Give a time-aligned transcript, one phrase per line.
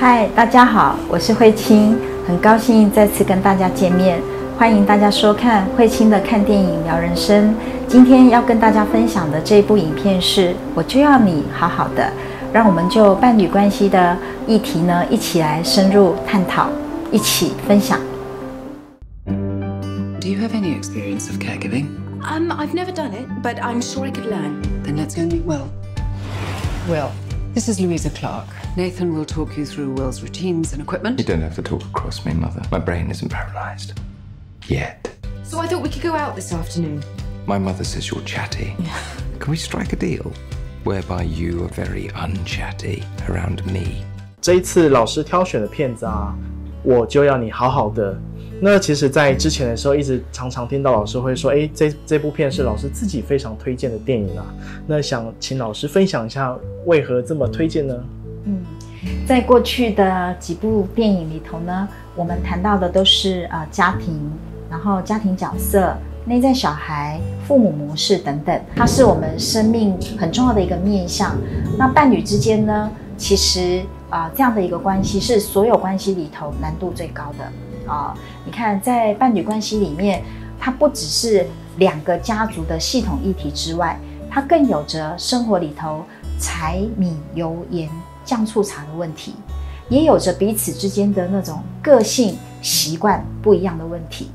[0.00, 1.94] 嗨，大家好，我是慧清，
[2.26, 4.18] 很高兴再次跟大家见面，
[4.56, 7.54] 欢迎大家收看慧清的看电影聊人生。
[7.86, 12.02] 今天要跟大家分享的这部影片是《我就要你好好的》，
[12.50, 14.16] 让我们就伴侣关系的
[14.46, 16.70] 议题呢，一起来深入探讨，
[17.12, 18.00] 一起分享。
[19.26, 21.88] Do you have any experience of caregiving?
[22.22, 24.62] Um, I've never done it, but I'm sure I could learn.
[24.82, 25.66] Then let's go meet Will.
[26.88, 27.10] Will,
[27.53, 28.47] this is Louisa Clark.
[28.75, 31.25] Nathan will talk you through Will's routines and You equipment.
[31.25, 32.61] don't have to talk across me, Mother.
[32.71, 33.93] My brain isn't paralyzed.
[34.67, 35.09] Yet.
[35.43, 37.03] So I thought we could go out this afternoon.
[37.45, 38.75] My mother says you're chatty.
[39.39, 40.31] Can we strike a deal?
[40.83, 44.03] Whereby you are very unchatty around me.
[44.41, 46.35] 这一次老师挑选的片子啊，
[46.83, 48.19] 我就要你好好的。
[48.62, 54.44] 那其实，在之前的时候，一直常常听到老师会说，诶，这这部片是老师自己非常推荐的电影啊。
[54.86, 57.94] 那想请老师分享一下，为何这么推荐呢？
[58.44, 58.60] 嗯，
[59.26, 64.14] 在过去的几部电影里头呢，我们谈到的都是呃家庭，
[64.68, 71.34] 然后家庭角色、内在小孩、父母模式等等，它是我们生命很重要的一个面向。
[71.78, 77.44] 那伴侣之间呢，其实啊、这样的一个关系是所有关系里头难度最高的
[77.90, 78.14] 啊、
[78.46, 80.22] 你看，在伴侣关系里面，
[80.60, 81.44] 它不只是
[81.78, 83.98] 两个家族的系统议题之外，
[84.30, 86.04] 它更有着生活里头
[86.38, 87.90] 柴米油盐
[88.24, 89.34] 酱醋茶的问题，
[89.88, 94.30] 也有着彼此之间的那种个性习惯不一样的问题。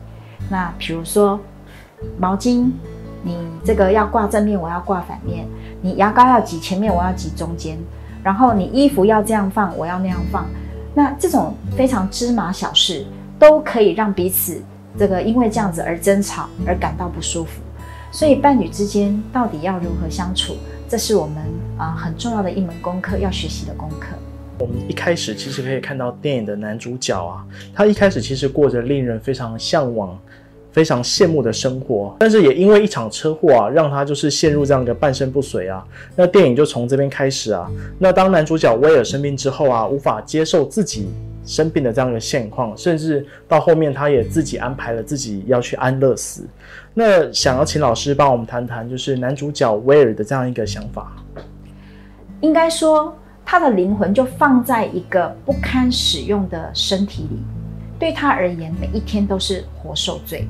[0.50, 1.40] 那比如说
[2.20, 2.70] 毛巾，
[3.24, 5.46] 你这个要挂正面，我要挂反面；
[5.82, 7.78] 你牙膏要挤前面，我要挤中间；
[8.22, 10.46] 然后你衣服要这样放，我要那样放。
[10.94, 13.06] 那这种非常芝麻小事，
[13.40, 14.62] 都可以让彼此
[14.98, 17.62] 这个因为这样子而争吵，而感到不舒服。
[18.12, 20.56] 所以伴侣之间到底要如何相处，
[20.88, 21.38] 这是我们
[21.78, 24.16] 啊、很重要的一门功课，要学习的功课。
[24.58, 30.18] 我们一开始其实可以看到电影的男主角啊，他一开始其实过着令人非常向往、
[30.72, 35.86] 非常羡慕的生活，但是也因为一场车祸啊，让他就是陷入这样一个半身不遂啊。
[36.16, 37.70] 那电影就从这边开始啊。
[38.00, 41.10] 那当男主角威尔生病之后啊，无法接受自己
[41.46, 46.46] 生病的这样一个现况，甚至到后面他也自己安排了自己要去安乐死。
[46.94, 51.12] 那想要请老师帮我们谈谈，就是男主角威尔的这样一个想法。
[52.42, 57.40] 应该说，他的灵魂就放在一个不堪使用的身体里，
[58.00, 60.48] 对他而言，每一天都是活受罪。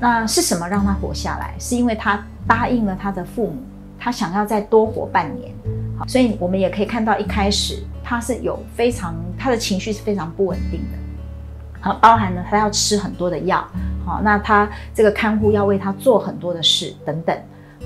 [0.00, 1.54] 那是什么让他活下来？
[1.58, 3.62] 是因为他答应了他的父母，
[3.98, 5.52] 他想要再多活半年。
[5.96, 10.98] 好，所以我们也可以看到，一开始他是有非常他的情绪是非常不稳定的。
[11.80, 13.66] 好，包含了他要吃很多的药，
[14.06, 17.36] 好，那他这个看护要为他做很多的事等等。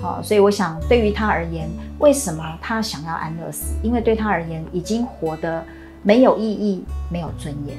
[0.00, 1.68] 好，所以我想，对于他而言，
[1.98, 3.74] 为什么他想要安乐死？
[3.82, 5.64] 因为对他而言，已经活得
[6.02, 7.76] 没有意义、没有尊严。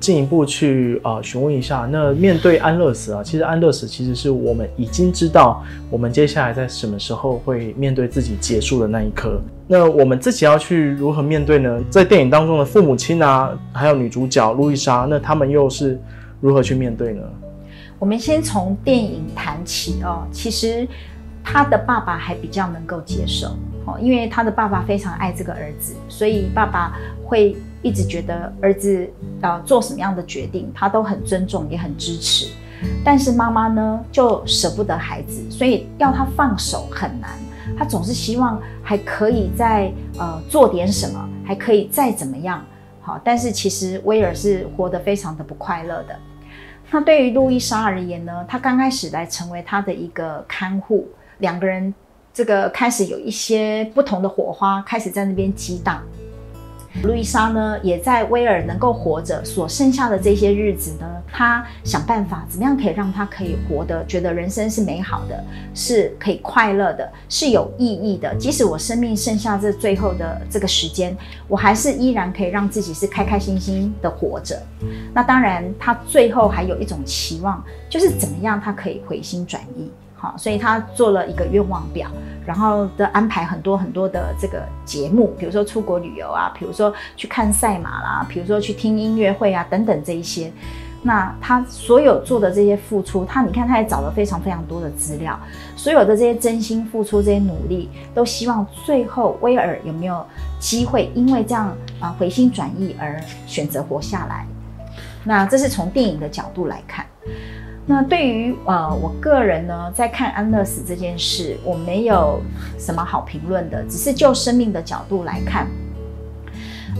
[0.00, 9.40] 进一步去呃询问一下，那面对安乐死啊，其实安乐死其实是我们已经知道我们接下来在什么时候会面对自己结束的那一刻。
[9.68, 11.80] 那我们自己要去如何面对呢？
[11.90, 16.00] 在电影当中的父母亲啊，还有女主角路易莎，那他们又是
[16.40, 17.22] 如何去面对呢？
[17.98, 20.26] 我们先从电影谈起哦。
[20.32, 20.88] 其实
[21.44, 23.54] 他的爸爸还比较能够接受
[23.86, 29.10] 哦，因为他的爸爸非常爱这个儿子，所以爸爸会一直觉得儿子
[29.40, 32.46] 呃做什么样的决定，他都很尊重，也很支持。
[33.04, 37.30] 但是妈妈呢，就舍不得孩子，所以要他放手很难。
[37.78, 42.64] 他总是希望还可以再呃做点什么，还可以再怎么样
[43.00, 43.20] 好。
[43.22, 46.18] 但是其实威尔是活得非常的不快乐的。
[46.90, 51.08] 那对于路易莎而言呢，她刚开始来成为他的一个看护，
[51.38, 51.94] 两个人
[52.40, 56.02] 这个开始有一些不同的火花，开始在那边激荡。
[57.02, 68.34] 路易莎呢，也在威尔能够活着所剩下的这些日子呢，她想办法怎么样可以让他可以活得觉得人生是美好的，是可以快乐的，是有意义的。
[68.36, 71.14] 即使我生命剩下这最后的这个时间，
[71.46, 74.58] 我还是依然可以让自己是开开心心的活着。
[75.12, 79.90] 那当然，他最后还有一种期望，就是怎么样他可以回心转意。
[80.20, 82.10] 好，所以他做了一个愿望表，
[82.46, 90.52] 然后的安排很多很多的这个节目，比如说出国旅游啊，比如说去看赛马啦，比如说去听音乐会啊等等这一些。
[91.02, 95.34] 那他所有做的这些付出，他你看他也找了非常非常多的资料，
[95.74, 100.22] 所有的这些真心付出、这些努力，都希望最后威尔有没有
[100.58, 104.46] 机会，因为这样啊回心转意而选择活下来。
[105.24, 107.06] 那这是从电影的角度来看。
[107.86, 112.40] 那对于呃我个人呢，在看安乐死这件事，我没有
[112.78, 115.66] 什么好评论的，只是就生命的角度来看。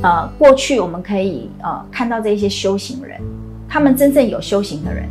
[0.03, 3.21] 呃，过去我们可以呃看到这些修行人，
[3.69, 5.09] 他们真正有修行的人，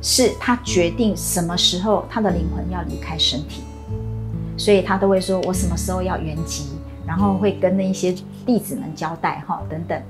[0.00, 3.62] 是他决定什么时候他的灵魂要离开身体，
[4.56, 6.62] 所以他都会说我什么时候要圆寂，
[7.06, 8.14] 然后会跟那一些
[8.46, 10.00] 弟子们交代哈等等。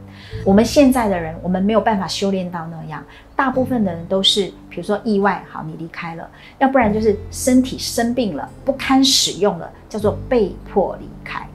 [0.45, 3.05] 我们现在的人，我们没有办法修炼到那样，
[3.37, 6.29] 大部分的人都是，比如说意外，好你离开了，
[6.59, 11.47] 要不然就是身体生病了，不堪使用了，叫做被迫离开。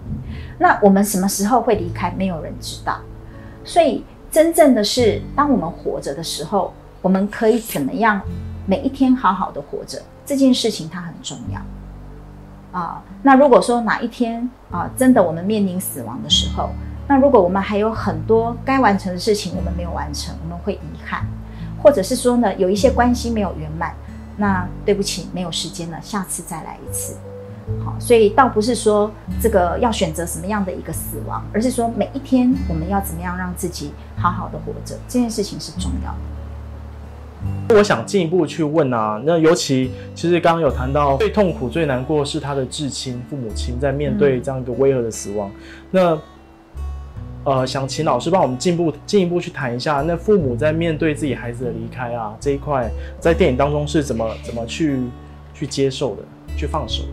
[0.59, 2.11] 那我们什么时候会离开？
[2.11, 2.99] 没有人知道。
[3.63, 8.21] 所以真正的是，当我们活着的时候，我们可以怎么样？
[8.65, 13.01] 每一天好好的活着，这件事情它很重要啊。
[13.23, 16.69] 那如果说哪一天啊，真的我们面临死亡的时候，
[17.07, 21.25] 那如果我们还有很多该完成的事情，我们没有完成，我们会遗憾，
[21.81, 23.93] 或者是说呢，有一些关系没有圆满，
[24.35, 27.15] 那对不起，没有时间了，下次再来一次。
[27.83, 29.11] 好，所以倒不是说
[29.41, 36.17] 这个要选择什么样的一个死亡，而是说每一天我们要怎么样让自己好好的活着，这件事情是重要的。
[37.69, 45.51] 我想进一步去问啊，那尤其其实刚刚有谈到最痛苦、最难过是他的至亲父母亲在面对这样一个威吓的死亡，
[45.91, 46.17] 那。
[47.43, 52.91] 呃，想请老师帮我们进步进一步去谈一下，那父母在面对自己孩子的离开啊这一块，
[53.21, 54.99] 在电影当中是怎么怎么去
[55.53, 56.23] 去接受的，
[56.57, 57.09] 去放手的？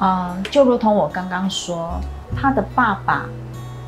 [0.00, 1.98] 嗯，就如同我刚刚说，
[2.36, 3.26] 他的爸爸，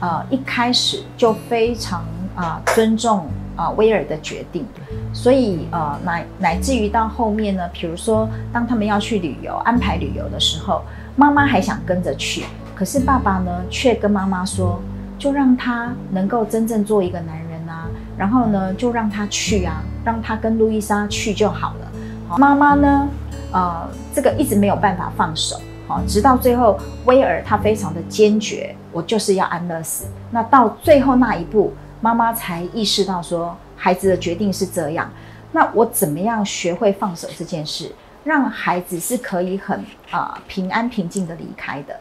[0.01, 2.03] 呃，一开始就非常
[2.35, 3.27] 啊尊重
[3.57, 4.65] 啊威尔的决定，
[5.13, 10.83] 所以呃乃乃至于到后面呢，比如说当他们要去旅游安排旅游的时候，
[11.17, 12.45] 妈妈还想跟着去，
[12.75, 14.81] 可是爸爸呢却跟妈妈说。
[15.19, 17.89] 就让他能够真正做一个男人啊，
[18.19, 22.37] 然后呢，就让他去啊，让他跟路易莎去就好了。
[22.37, 23.09] 妈妈呢，
[23.51, 25.59] 呃，这个一直没有办法放手，
[25.89, 30.05] 好，直到最后，威尔他非常的坚决，我就是要安乐死。
[30.31, 35.11] 那到最后那一步，妈妈才意识到说，孩子的决定是这样，
[35.53, 37.93] 那我怎么样学会放手这件事，
[38.25, 41.99] 让孩子是可以很啊平安平静的离开的。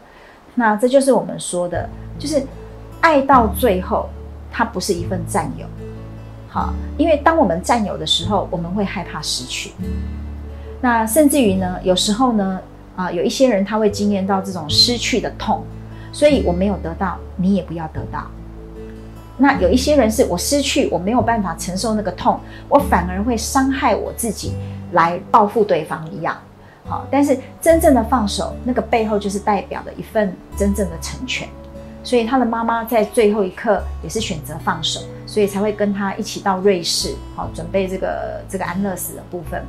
[0.56, 1.89] 那这就是我们说的，
[2.19, 2.45] 就是。
[3.01, 4.09] 爱到最后，
[4.51, 5.68] 它不是一份占有，
[6.50, 9.74] 好，因为当我们占有的时候，我们会害怕失去。
[10.81, 12.59] 那甚至于呢，有时候呢，
[12.95, 15.63] 啊，有一些人他会经验到这种失去的痛，
[16.12, 18.25] 所以我没有得到，你也不要得到。
[19.38, 22.40] 那有一些人是我失去，我没有办法承受那个痛，
[22.70, 24.54] 我反而会伤害我自己
[24.94, 26.38] 来报复对方一样。
[26.88, 31.48] 好，但是真正的放手，那个背后就是代表的一份真正的成全。
[32.04, 39.60] 所以他的妈妈在最后一刻也是选择放手，所以才会跟他一起到瑞士，好准备这个这个安乐死的部分。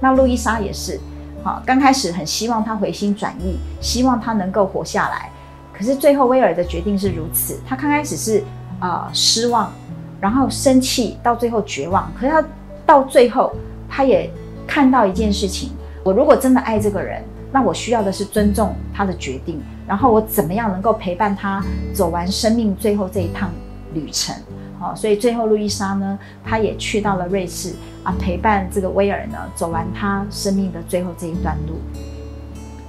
[0.00, 0.98] 那路易莎也是，
[1.44, 5.30] 好刚开始很希望他回心转意，希望他能够活下来。
[5.72, 8.42] 可是最后威尔的决定是如此，他刚开始是
[8.86, 9.72] 啊失望，
[10.20, 12.10] 然后生气，到最后绝望。
[12.18, 12.44] 可是他
[12.84, 13.52] 到最后，
[13.88, 14.30] 他也
[14.66, 15.70] 看到一件事情：
[16.02, 17.22] 我如果真的爱这个人。
[17.56, 23.48] 那我需要的是尊重他的决定，然后我怎么样能够陪伴他走完生命最后这一趟
[23.92, 24.34] 旅程？
[24.76, 27.72] 好，所以最后路易莎呢，她也去到了瑞士
[28.02, 31.76] 啊，陪伴这个威尔呢走完他生命的最后这一段路。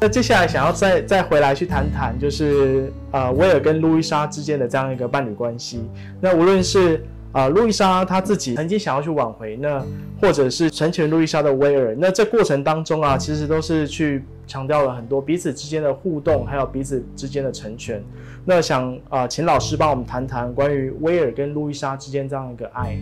[0.06, 5.84] 那接下来想要再再回来去谈谈，就是呃威尔跟路易莎之间的这样一个伴侣关系。
[6.22, 9.84] 那无论是啊，路易莎她自己曾经想要去挽回，那
[10.22, 18.00] 或者是成全路易莎的威尔，那这过程当中啊，其实都是去强调了很多彼此之间的互动，还有彼此之间的成全。
[18.46, 22.96] 那想啊，请老师帮我们谈谈关于威尔跟路易莎之间这样一个爱。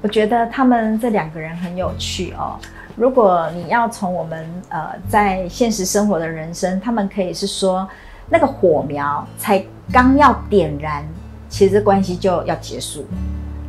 [0.00, 2.56] 我觉得他们这两个人很有趣哦。
[2.96, 7.88] 如果你要从我们呃在现实生活的人生，他们可以是说
[8.28, 11.04] 那个火苗才刚要点燃。
[11.48, 13.04] 其实关系就要结束，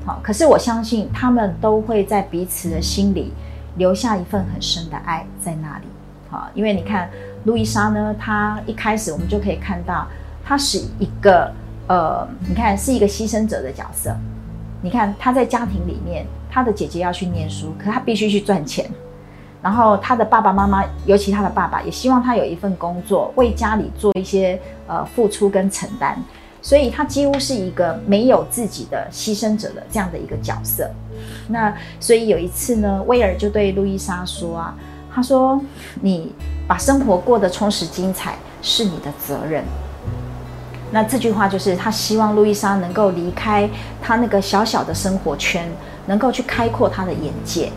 [0.05, 3.33] 好，可是我相信他们都会在彼此的心里
[3.75, 5.85] 留下一份很深的爱在那里，
[6.29, 7.09] 好，因为你看
[7.43, 10.07] 路易莎呢，她一开始我们就可以看到，
[10.45, 11.51] 她是一个
[11.87, 14.15] 呃，你看是一个牺牲者的角色，
[14.81, 18.89] 你看她在家庭里面，她的姐姐要去念书，可她必须去赚钱，
[19.63, 26.21] 然后他的爸爸妈妈，尤其他的爸爸也希望他有一份工作，为家里做一些呃付出跟承担。
[26.61, 30.89] 所以他几乎是一个没有自己的牺牲者的这样的一个角色。
[31.49, 34.73] 那所以有一次呢，威尔就对路易莎说啊，
[35.13, 35.59] 他说
[36.01, 36.33] ：“你
[36.65, 39.63] 把生活过得充实精彩是你的责任。”
[40.91, 43.69] 那这句话就是他希望路易莎能够离开
[44.01, 45.69] 他那个小小的生活圈，
[46.05, 47.69] 能够去开阔他的眼界。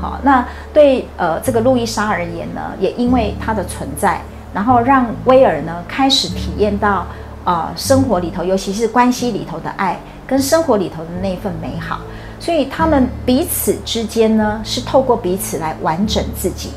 [0.00, 4.20] 好，那对呃这个路易莎而言呢，也因为她的存在，
[4.54, 7.06] 然后让威尔呢开始体验到。
[7.44, 9.98] 呃生活里头，尤其是关系里头的爱，
[10.28, 11.98] 跟生活里头的那份美好。
[12.38, 16.70] 所以他们彼此之间呢，是透过彼此来完整自己。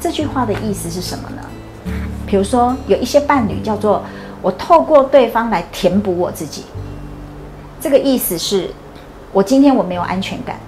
[0.00, 1.42] 这句话的意思是什么呢？
[2.26, 4.02] 比如说，有一些伴侣叫做
[4.40, 6.64] 我透过对方来填补我自己。
[7.78, 8.70] 这个意思是，
[9.32, 10.58] 我今天我没有安全感，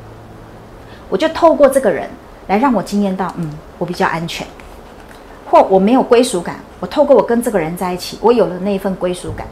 [1.12, 2.09] 我就透过这个人
[2.47, 4.47] 来让我经验到，嗯，我比较安全。
[5.45, 9.47] 或我没有归属感，我透过我跟这个人在一起，我有了那一份归属感，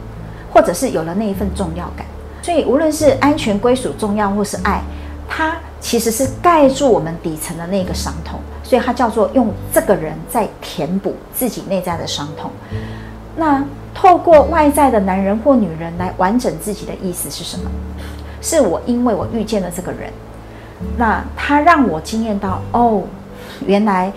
[0.51, 2.03] 或者是有了那一份重要感。
[2.41, 4.81] 所以，无论是安全、归属、重要，或是爱，
[5.29, 8.39] 它其实是盖住我们底层的那个伤痛。
[8.63, 12.49] 所以，它叫做用这个人在填补自己内在的伤痛。
[13.35, 13.63] 那
[13.93, 17.69] 透过外在的男人或女人来完整自己的意思是什么？
[18.41, 20.11] 是我因为我遇见了这个人，
[20.97, 23.03] 那他让我惊艳到哦，
[23.65, 24.11] 原来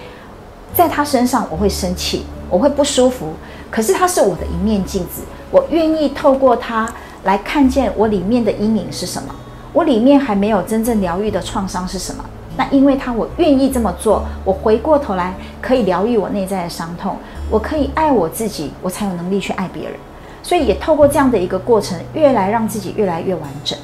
[0.74, 3.34] 在他身上我会生气，我会不舒服，
[3.70, 6.88] 可是他是我的一面镜子，我愿意透过他。
[7.24, 9.34] 来看见我里面的阴影是什么，
[9.72, 12.22] 我里面还没有真正疗愈的创伤是什么？
[12.54, 17.16] 那因为他我愿意这么做，我回过头来可以疗愈我内在的伤痛，
[17.50, 19.94] 我可以爱我自己，我才有能力去爱别人。
[20.42, 23.78] 所以也透过这样的一个过程，越来让自己越来越完整。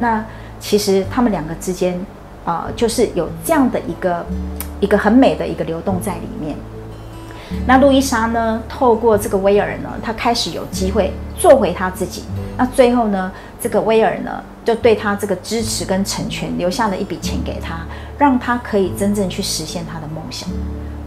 [0.00, 0.24] 那
[0.62, 2.00] 其实他们两个之间，
[2.44, 4.24] 呃，就是有这样的一个
[4.80, 6.56] 一个很美的一个流动在里面。
[7.66, 8.62] 那路易莎呢？
[8.68, 12.22] 透过这个威尔呢，她开始有机会做回她自己。
[12.56, 17.80] 那最后呢，这个威尔呢，就对他这个支持跟成全，留下了一笔钱给他，
[18.16, 20.48] 让他可以真正去实现他的梦想。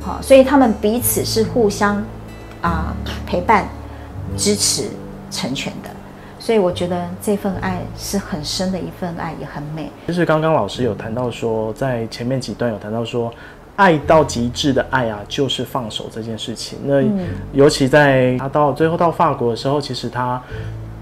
[0.01, 2.03] 好，所以他们彼此是互相
[2.61, 2.93] 啊
[3.25, 3.67] 陪伴、
[4.37, 4.89] 支持、
[5.31, 5.89] 成全的。
[6.45, 9.89] 所以我觉得这份爱是很深的一份爱，也很美。
[10.05, 13.33] 就是刚刚老师有谈到说，在前面几段有谈到说。
[13.77, 16.79] 爱到极致的爱啊，就是放手这件事情。
[16.85, 17.03] 那
[17.51, 20.41] 尤其在他到最后到法国的时候，其实他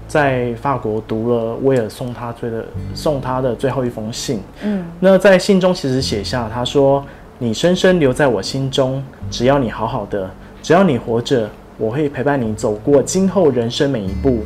[0.08, 4.40] 在法国读了威尔送他最的送他的最后一封信。
[4.64, 7.04] 嗯，那在信中其实写下他说
[7.38, 10.28] ：“你深深留在我心中，只要你好好的，
[10.60, 11.48] 只要你活着，
[11.78, 14.42] 我会陪伴你走过今后人生每一步。”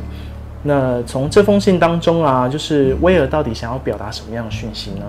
[0.63, 5.05] 那从这封信当中啊，就是威尔到底想要表达什么样的讯息呢？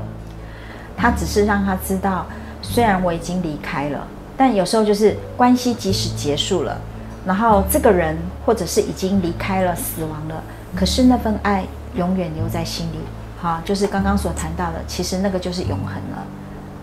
[0.97, 2.27] 他只是让他知道。
[2.63, 6.79] 虽然我已经离开了，但有时候就是关系即使结束了，
[7.27, 10.43] 然后这个人或者是已经离开了、死亡了，
[10.77, 11.65] 可是那份爱
[11.97, 12.99] 永远留在心里。
[13.41, 16.23] 好，就是刚刚所谈到的，其实那个就是永恒了。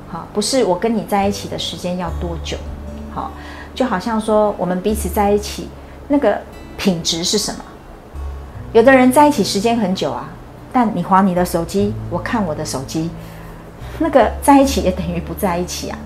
[0.09, 2.57] 好，不是我跟你在一起的时间要多久，
[3.13, 3.31] 好，
[3.75, 5.69] 就好像说我们彼此在一起
[6.07, 6.41] 那个
[6.75, 7.59] 品质是什么？
[8.77, 10.29] 有的人在一起时间很久啊，
[10.71, 13.09] 但你划你的手机，我看我的手机。
[13.97, 15.97] 那个在一起也等于不在一起啊，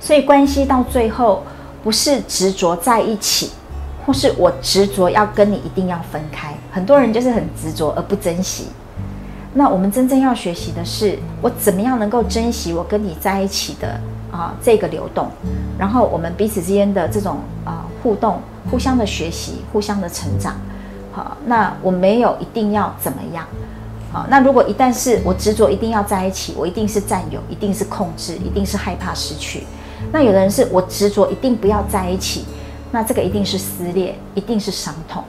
[0.00, 1.42] 所以关系到最后
[1.84, 3.50] 不是执着在一起，
[4.06, 6.54] 或是我执着要跟你一定要分开。
[6.72, 8.68] 很多人就是很执着而不珍惜。
[9.52, 14.00] 那我们真正要学习的是，我怎么样能够珍惜我跟你在一起的
[14.32, 15.28] 啊这个流动，
[15.78, 18.40] 然后我们彼此之间的这种啊互动，
[18.70, 20.56] 互相的学习，互相的成长。
[21.16, 23.42] 好，那我没有一定要怎么样。
[24.12, 29.64] 好，那如果一旦是我执着一定要在一起，我一定是占有，一定是控制，一定是害怕失去。
[30.12, 32.44] 那有的人是我执着一定不要在一起，
[32.92, 35.24] 那这个一定是撕裂，一定是伤痛。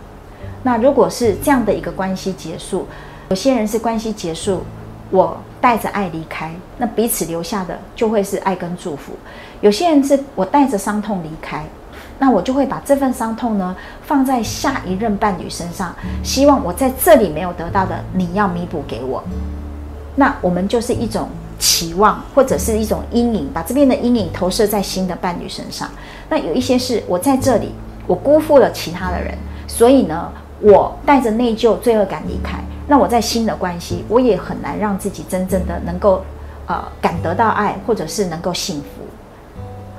[0.64, 2.86] 那如果是这样的一个关系结束，
[3.30, 4.64] 有些人是关系结束，
[5.10, 9.14] 我带着爱离开，那彼此留下的就会是爱跟祝福。
[9.62, 11.64] 有些人是我带着伤痛离开。
[12.20, 19.24] 那我就会把这份伤痛呢放在下一任伴侣身上，希望我在这里没有得到的，你要弥补给我。
[20.16, 25.88] 那我们就是一种期望，或者是一种阴影，把这边的阴影投射在新的伴侣身上。
[26.28, 27.72] 那有一些是我在这里，
[28.08, 32.58] 我辜负了其他的人，所以呢，我带着内疚、罪恶感离开。
[32.88, 36.24] 那我在新的关系，我也很难让自己真正的能够
[36.66, 38.88] 呃感得到爱，或者是能够幸福。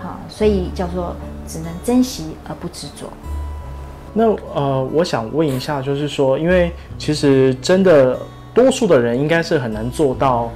[0.02, 1.14] 好，所以叫做。
[1.48, 3.06] 只能珍惜而不执着。
[4.14, 4.24] 那
[4.54, 8.18] 呃，我想问一下，就是说，因为其实真的
[8.54, 10.50] 多数的人应该是很难做到，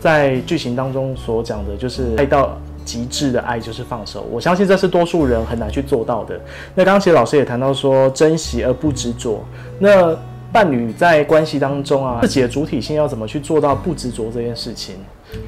[0.00, 4.26] 在剧情当中所讲的，就是爱到极致的爱就是放手。
[4.30, 6.38] 我相信这是多数人很难去做到的。
[6.74, 9.42] 那刚刚其实老师也谈到说，珍惜而不执着。
[9.78, 10.14] 那
[10.52, 14.96] 伴侣在关系当中啊，自己的主体性要怎么去做到不执着这件事情，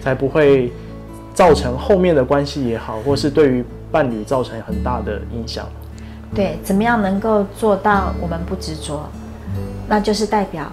[0.00, 0.73] 才不会
[1.35, 3.64] 造成后面的关系也好，或是对于。
[3.90, 5.66] 伴侣造成很大的影响。
[6.35, 9.09] 对，怎么样能够做到我们不执着？
[9.88, 10.71] 那就是代表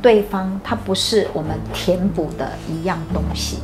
[0.00, 3.58] 对方他不是我们填补的一样东西，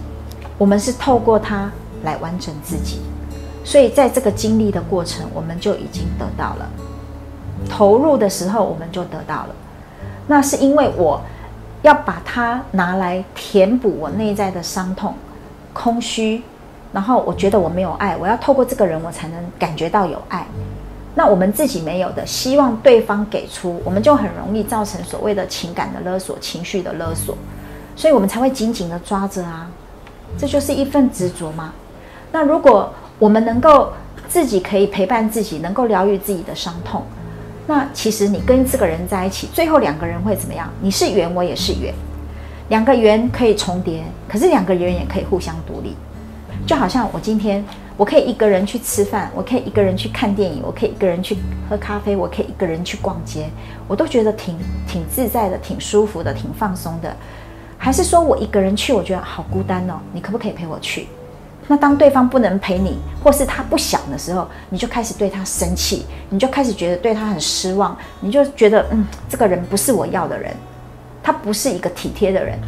[0.59, 1.71] 我们是透过他
[2.05, 3.01] 来完整自己。
[3.65, 6.69] 所以在这个经历的过程，我们就已经得到了。
[7.71, 9.55] 投入的时候，我们就得到了。
[10.27, 11.21] 那是因为我
[11.83, 15.15] 要把它拿来填补我内在的伤痛、
[15.73, 16.43] 空虚，
[16.93, 20.47] 然后我觉得我没有爱，我要透过这个人，我才能感觉到有爱。
[21.15, 27.37] 那我们自己没有的，希望对方给出，我们就很容易造成所谓的情感的勒索、情绪的勒索，
[27.95, 29.71] 所以我们才会紧紧的抓着啊。
[30.39, 31.75] 这就是一份执着吗？
[32.31, 33.93] 那如果我们能够
[34.27, 37.03] 自己可以陪伴自己，能够疗愈自己的伤痛，
[37.67, 40.71] 那其实你跟这个人在一起，最后两个人会怎么样？
[40.81, 41.93] 你是圆，我也是圆，
[42.69, 45.95] 两个圆可以重叠，可是两个圆也可以互相独立。
[46.67, 47.63] 就好像我今天，
[47.97, 51.37] 我可以一个人去吃饭，我可以一个人去看电影，我可以一个人去
[51.69, 53.51] 喝咖啡，我可以一个人去逛街，
[53.89, 57.15] 我都觉得挺挺自在的，挺舒服的，挺放松的。
[57.77, 59.95] 还是说我一个人去，我觉得好孤单哦？
[60.13, 61.09] 你可不可以陪我去？
[61.67, 70.55] 那当对方不能陪你，或是他不想的时候，你就开始对他生气，你就开始觉得对他很失望，你就觉得嗯，这个人不是我要的人，
[71.23, 72.59] 他不是一个体贴的人，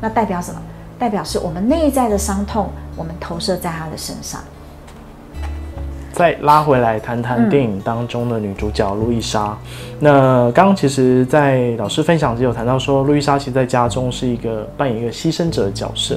[0.00, 0.60] 那代表什么？
[1.02, 4.40] 代表是我们内在的伤痛，我们投射在他的身上。
[6.12, 9.58] 再拉回来谈谈电影当中的女主角路易莎。
[9.98, 16.16] 那刚刚其实，在老师分享时有谈到说，路易莎其实在家中是一个扮演一个牺牲者的角色。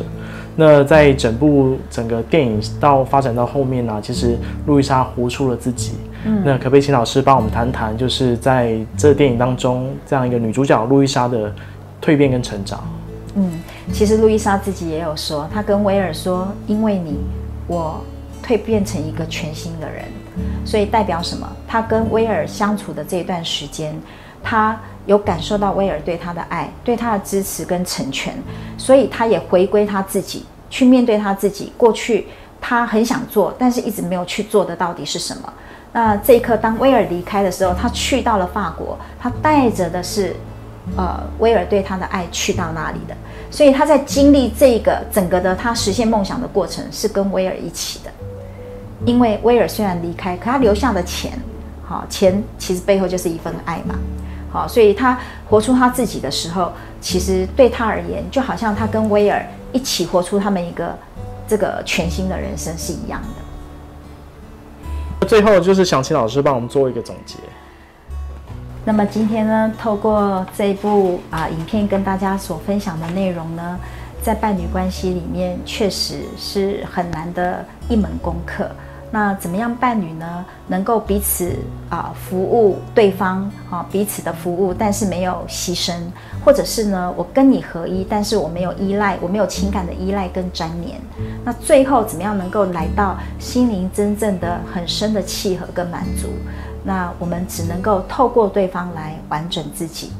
[0.55, 4.37] 那在整部整个电影到发展到后面呢，其实
[4.67, 5.93] 路易莎活出了自己。
[6.25, 11.51] 嗯，那可不可以请老师帮我们谈谈，就是在这电影当中这样一个女主角路易莎的
[11.99, 12.83] 蜕变跟成长？
[13.37, 13.51] 嗯，
[13.93, 17.17] 其实路易莎自己也有说，她跟威尔说：“因为你，
[17.67, 18.01] 我。”
[18.47, 20.05] 蜕变成一个全新的人，
[20.63, 21.51] 所以代表什么？
[21.67, 23.99] 她跟威尔相处的这一段时间，
[24.43, 28.35] 她有感受到威尔对她的爱、对她的支持跟成全，
[28.77, 31.73] 所以她也回归她自己，去面对她自己。
[31.75, 32.27] 过去
[32.61, 35.51] 她很想做，但是一直没有去做的到底是什么？
[35.91, 40.35] 那这一刻，当威尔离开的时候，他去到了法国，他带着的是，
[40.95, 43.15] 呃，威尔对他的爱去到那里的，
[43.55, 48.11] 所以他在经历这个整个的他实现梦想的过程，是跟威尔一起的。
[49.05, 51.31] 因为威尔虽然离开，可他留下的钱，
[51.81, 53.95] 好钱其实背后就是一份爱嘛，
[54.51, 55.17] 好，所以他
[55.49, 59.41] 活出他自己的时候，其实对他而言，就好像他跟威尔
[59.71, 60.93] 一起活出他们一个
[61.47, 63.21] 这个全新的人生是一样
[65.21, 65.27] 的。
[65.27, 67.35] 最后就是想请老师帮我们做一个总结。
[68.85, 73.79] 那么今天呢，透过这一部啊影片跟大家所分享的内容呢。
[74.21, 78.67] 在伴侣关系里面，确实是很难的一门功课。
[79.11, 80.43] 那怎么样伴侣呢？
[80.67, 81.55] 能够彼此
[81.91, 85.93] 啊服务对方啊，彼此的服务，但是没有牺牲，
[86.43, 90.99] 或者是呢，我跟你合一，但是我没有依赖，我没有情感的依赖跟粘连。
[91.43, 96.29] 那最后怎么样能够来到心灵真正的很深的契合跟满足？
[96.85, 100.11] 那我们只能够透过对方来完整自己，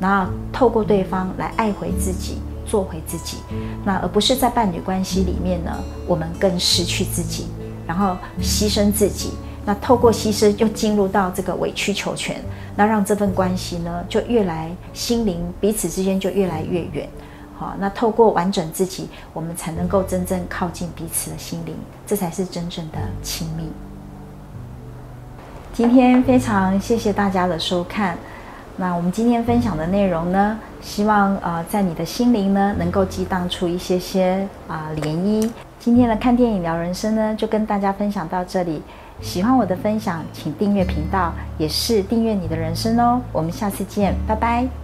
[0.00, 2.38] 然后透过对方来爱回自己。
[2.64, 3.38] 做回自己，
[3.84, 5.70] 那而不是在伴侣关系里面呢，
[6.06, 7.48] 我们更失去自己，
[7.86, 9.32] 然后牺牲自己。
[9.66, 12.40] 那透过牺牲，又进入到这个委曲求全，
[12.74, 17.06] 那让这份关系呢，就越来心灵彼此之间就越来越远。
[17.58, 23.64] 好，那透过完整自己，我们才能够真正靠近彼此的心灵，这才是真正的亲密。
[25.72, 28.16] 今天非常谢谢大家的收看。
[28.76, 35.50] 那我们今天分享的内容呢，希望呃在你的心灵呢能够激荡出一些些啊涟漪。
[35.78, 38.82] 今天的看电影聊人生呢，就跟大家分享到这里。
[39.22, 43.20] 喜欢我的分享，请订阅频道，也是订阅你的人生哦。
[43.32, 44.81] 我们下次见，拜拜。